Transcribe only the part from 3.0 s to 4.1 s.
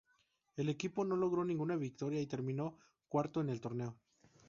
cuarto en el torneo.